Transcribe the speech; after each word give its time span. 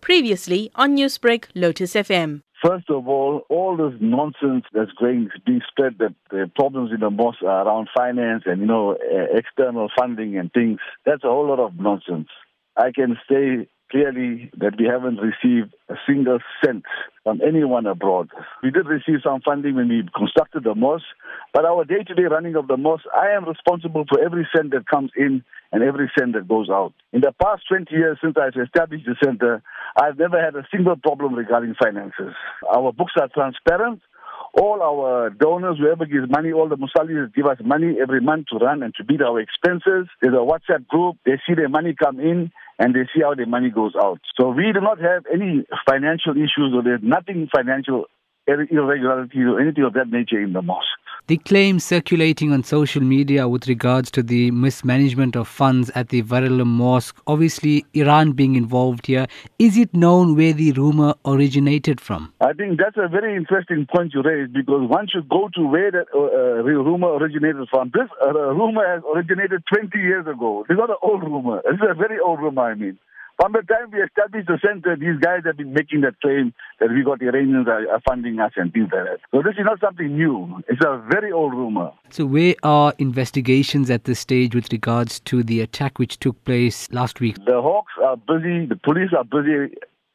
Previously 0.00 0.70
on 0.74 0.96
Newsbreak, 0.96 1.46
Lotus 1.54 1.94
FM. 1.94 2.42
First 2.64 2.88
of 2.88 3.06
all, 3.06 3.42
all 3.50 3.76
this 3.76 3.98
nonsense 4.00 4.64
that's 4.72 4.92
going 4.98 5.28
being 5.44 5.60
spread 5.68 5.96
that 5.98 6.14
the 6.30 6.50
problems 6.54 6.90
in 6.92 7.00
the 7.00 7.10
mosque 7.10 7.42
are 7.42 7.66
around 7.66 7.88
finance 7.94 8.44
and 8.46 8.60
you 8.60 8.66
know 8.66 8.92
uh, 8.92 9.36
external 9.36 9.88
funding 9.96 10.38
and 10.38 10.50
things. 10.52 10.78
That's 11.04 11.22
a 11.22 11.28
whole 11.28 11.48
lot 11.48 11.60
of 11.60 11.78
nonsense. 11.78 12.28
I 12.76 12.92
can 12.94 13.18
say 13.28 13.68
clearly 13.90 14.50
that 14.58 14.78
we 14.78 14.86
haven't 14.86 15.18
received 15.18 15.74
a 15.88 15.94
single 16.08 16.38
cent 16.64 16.84
from 17.26 17.40
anyone 17.44 17.86
abroad. 17.86 18.30
We 18.62 18.70
did 18.70 18.86
receive 18.86 19.18
some 19.24 19.40
funding 19.40 19.74
when 19.74 19.88
we 19.88 20.08
constructed 20.14 20.62
the 20.62 20.76
mosque, 20.76 21.02
but 21.52 21.64
our 21.64 21.84
day-to-day 21.84 22.22
running 22.30 22.54
of 22.54 22.68
the 22.68 22.76
mosque, 22.76 23.02
I 23.12 23.34
am 23.34 23.48
responsible 23.48 24.04
for 24.08 24.22
every 24.24 24.46
cent 24.54 24.70
that 24.70 24.86
comes 24.86 25.10
in 25.16 25.42
and 25.72 25.82
every 25.82 26.08
cent 26.16 26.34
that 26.34 26.46
goes 26.46 26.70
out. 26.70 26.94
In 27.12 27.22
the 27.22 27.32
past 27.42 27.64
20 27.68 27.92
years 27.92 28.18
since 28.22 28.36
I've 28.40 28.54
established 28.54 29.06
the 29.06 29.16
center, 29.24 29.60
I've 30.00 30.16
never 30.16 30.40
had 30.40 30.54
a 30.54 30.68
single 30.72 30.94
problem 30.94 31.34
regarding 31.34 31.74
finances. 31.74 32.32
Our 32.72 32.92
books 32.92 33.14
are 33.20 33.28
transparent. 33.34 34.02
All 34.54 34.80
our 34.80 35.30
donors, 35.30 35.78
whoever 35.78 36.06
gives 36.06 36.30
money, 36.30 36.52
all 36.52 36.68
the 36.68 36.76
musallis 36.76 37.34
give 37.34 37.46
us 37.46 37.58
money 37.64 37.96
every 38.00 38.20
month 38.20 38.46
to 38.52 38.58
run 38.64 38.84
and 38.84 38.94
to 38.94 39.04
meet 39.08 39.20
our 39.20 39.40
expenses. 39.40 40.06
There's 40.22 40.32
a 40.32 40.46
WhatsApp 40.46 40.86
group. 40.86 41.16
They 41.26 41.40
see 41.44 41.54
their 41.54 41.68
money 41.68 41.92
come 41.92 42.20
in 42.20 42.52
and 42.78 42.94
they 42.94 43.08
see 43.14 43.22
how 43.22 43.34
the 43.34 43.46
money 43.46 43.70
goes 43.70 43.94
out. 43.96 44.20
So 44.38 44.50
we 44.50 44.72
do 44.72 44.80
not 44.80 45.00
have 45.00 45.24
any 45.32 45.64
financial 45.88 46.32
issues 46.32 46.72
or 46.74 46.82
there's 46.82 47.00
nothing 47.02 47.48
financial 47.54 48.06
irregularities 48.46 49.46
or 49.46 49.60
anything 49.60 49.84
of 49.84 49.94
that 49.94 50.08
nature 50.08 50.40
in 50.40 50.52
the 50.52 50.62
mosque. 50.62 50.86
The 51.28 51.38
claims 51.38 51.82
circulating 51.82 52.52
on 52.52 52.62
social 52.62 53.02
media 53.02 53.48
with 53.48 53.66
regards 53.66 54.12
to 54.12 54.22
the 54.22 54.52
mismanagement 54.52 55.34
of 55.34 55.48
funds 55.48 55.90
at 55.96 56.10
the 56.10 56.22
Verulam 56.22 56.68
Mosque, 56.68 57.20
obviously 57.26 57.84
Iran 57.94 58.30
being 58.30 58.54
involved 58.54 59.06
here, 59.06 59.26
is 59.58 59.76
it 59.76 59.92
known 59.92 60.36
where 60.36 60.52
the 60.52 60.70
rumor 60.70 61.14
originated 61.24 62.00
from? 62.00 62.32
I 62.40 62.52
think 62.52 62.78
that's 62.78 62.96
a 62.96 63.08
very 63.08 63.34
interesting 63.34 63.88
point 63.92 64.14
you 64.14 64.22
raised 64.22 64.52
because 64.52 64.88
once 64.88 65.10
you 65.16 65.22
go 65.28 65.50
to 65.56 65.66
where 65.66 65.90
that 65.90 66.06
uh, 66.14 66.20
uh, 66.20 66.62
rumor 66.62 67.08
originated 67.16 67.68
from, 67.70 67.90
this 67.92 68.08
uh, 68.24 68.32
rumor 68.32 68.86
has 68.86 69.02
originated 69.12 69.64
20 69.66 69.98
years 69.98 70.28
ago. 70.28 70.64
It's 70.70 70.78
not 70.78 70.90
an 70.90 70.96
old 71.02 71.24
rumor. 71.24 71.60
It's 71.64 71.82
a 71.82 71.94
very 71.94 72.20
old 72.20 72.38
rumor, 72.38 72.70
I 72.70 72.74
mean. 72.76 72.98
From 73.38 73.52
the 73.52 73.60
time 73.60 73.90
we 73.92 74.00
established 74.00 74.48
the 74.48 74.58
center, 74.64 74.96
these 74.96 75.20
guys 75.20 75.42
have 75.44 75.58
been 75.58 75.74
making 75.74 76.00
that 76.00 76.18
claim 76.22 76.54
that 76.80 76.88
we 76.88 77.04
got 77.04 77.20
Iranians 77.20 77.68
are 77.68 78.00
funding 78.08 78.40
us 78.40 78.52
and 78.56 78.72
things 78.72 78.88
like 78.90 79.04
that. 79.04 79.18
So 79.30 79.42
this 79.42 79.52
is 79.58 79.64
not 79.66 79.78
something 79.78 80.16
new. 80.16 80.62
It's 80.68 80.82
a 80.82 80.96
very 81.10 81.32
old 81.32 81.52
rumor. 81.52 81.92
So 82.08 82.24
where 82.24 82.54
are 82.62 82.94
investigations 82.98 83.90
at 83.90 84.04
this 84.04 84.20
stage 84.20 84.54
with 84.54 84.72
regards 84.72 85.20
to 85.20 85.42
the 85.42 85.60
attack 85.60 85.98
which 85.98 86.18
took 86.18 86.42
place 86.44 86.90
last 86.92 87.20
week? 87.20 87.36
The 87.44 87.60
Hawks 87.60 87.92
are 88.02 88.16
busy, 88.16 88.64
the 88.64 88.80
police 88.82 89.10
are 89.14 89.24
busy, 89.24 89.74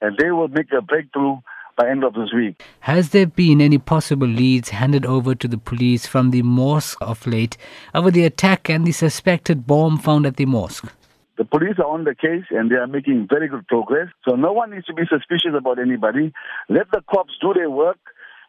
and 0.00 0.16
they 0.16 0.30
will 0.30 0.48
make 0.48 0.72
a 0.72 0.80
breakthrough 0.80 1.36
by 1.76 1.90
end 1.90 2.04
of 2.04 2.14
this 2.14 2.32
week. 2.34 2.62
Has 2.80 3.10
there 3.10 3.26
been 3.26 3.60
any 3.60 3.76
possible 3.76 4.26
leads 4.26 4.70
handed 4.70 5.04
over 5.04 5.34
to 5.34 5.46
the 5.46 5.58
police 5.58 6.06
from 6.06 6.30
the 6.30 6.40
mosque 6.42 6.98
of 7.02 7.26
late 7.26 7.58
over 7.94 8.10
the 8.10 8.24
attack 8.24 8.70
and 8.70 8.86
the 8.86 8.92
suspected 8.92 9.66
bomb 9.66 9.98
found 9.98 10.24
at 10.24 10.36
the 10.36 10.46
mosque? 10.46 10.90
The 11.38 11.44
police 11.44 11.76
are 11.78 11.86
on 11.86 12.04
the 12.04 12.14
case 12.14 12.44
and 12.50 12.70
they 12.70 12.76
are 12.76 12.86
making 12.86 13.26
very 13.28 13.48
good 13.48 13.66
progress. 13.66 14.08
So 14.28 14.36
no 14.36 14.52
one 14.52 14.70
needs 14.70 14.86
to 14.86 14.94
be 14.94 15.02
suspicious 15.08 15.52
about 15.56 15.78
anybody. 15.78 16.32
Let 16.68 16.90
the 16.92 17.02
cops 17.10 17.32
do 17.40 17.54
their 17.54 17.70
work. 17.70 17.98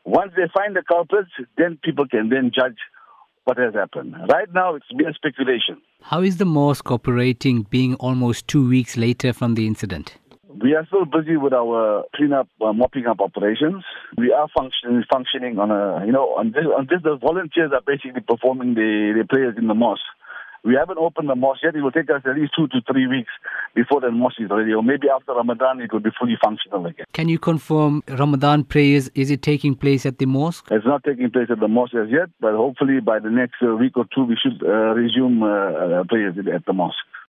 Once 0.05 0.33
they 0.35 0.43
find 0.53 0.75
the 0.75 0.83
culprits, 0.85 1.31
then 1.57 1.79
people 1.81 2.05
can 2.07 2.29
then 2.29 2.51
judge 2.53 2.77
what 3.45 3.57
has 3.57 3.73
happened. 3.73 4.15
Right 4.29 4.53
now, 4.53 4.75
it's 4.75 4.85
mere 4.93 5.13
speculation. 5.13 5.81
How 6.01 6.21
is 6.21 6.37
the 6.37 6.45
mosque 6.45 6.91
operating 6.91 7.63
being 7.63 7.95
almost 7.95 8.47
two 8.47 8.67
weeks 8.67 8.97
later 8.97 9.31
from 9.31 9.55
the 9.55 9.65
incident? 9.65 10.17
We 10.61 10.75
are 10.75 10.85
still 10.85 11.05
busy 11.05 11.35
with 11.35 11.53
our 11.53 12.03
cleanup, 12.15 12.47
uh, 12.61 12.73
mopping 12.73 13.07
up 13.07 13.21
operations. 13.21 13.83
We 14.17 14.31
are 14.31 14.47
functioning, 14.55 15.03
functioning 15.11 15.57
on 15.57 15.71
a, 15.71 16.05
you 16.05 16.11
know, 16.11 16.35
on 16.37 16.51
this, 16.51 16.65
on 16.65 16.87
this, 16.89 17.01
the 17.03 17.15
volunteers 17.15 17.71
are 17.73 17.81
basically 17.85 18.21
performing 18.21 18.75
the, 18.75 19.13
the 19.17 19.25
prayers 19.27 19.55
in 19.57 19.67
the 19.67 19.73
mosque. 19.73 20.03
We 20.63 20.75
haven't 20.75 20.97
opened 20.97 21.29
the 21.29 21.35
mosque 21.35 21.61
yet. 21.63 21.75
It 21.75 21.81
will 21.81 21.91
take 21.91 22.09
us 22.09 22.21
at 22.25 22.35
least 22.35 22.53
two 22.55 22.67
to 22.69 22.81
three 22.89 23.05
weeks 23.05 23.31
before 23.75 23.99
the 23.99 24.11
mosque 24.11 24.39
is 24.39 24.49
ready, 24.49 24.73
or 24.73 24.81
maybe 24.81 25.07
after 25.13 25.33
Ramadan 25.33 25.81
it 25.81 25.91
will 25.91 25.99
be 25.99 26.11
fully 26.17 26.37
functional 26.41 26.85
again. 26.85 27.05
Can 27.11 27.27
you 27.27 27.37
confirm 27.37 28.01
Ramadan 28.07 28.63
prayers? 28.63 29.09
Is 29.13 29.29
it 29.29 29.41
taking 29.41 29.75
place 29.75 30.05
at 30.05 30.19
the 30.19 30.25
mosque? 30.25 30.65
It's 30.71 30.85
not 30.85 31.03
taking 31.03 31.29
place 31.31 31.47
at 31.49 31.59
the 31.59 31.67
mosque 31.67 31.95
as 31.95 32.09
yet, 32.09 32.29
but 32.39 32.53
hopefully 32.53 33.01
by 33.01 33.19
the 33.19 33.29
next 33.29 33.55
uh, 33.61 33.75
week 33.75 33.97
or 33.97 34.05
two 34.15 34.23
we 34.23 34.37
should 34.41 34.63
uh, 34.63 34.93
resume 34.95 35.43
uh, 35.43 35.47
uh 35.47 36.03
prayers 36.05 36.35
at 36.37 36.65
the 36.65 36.73
mosque. 36.73 36.95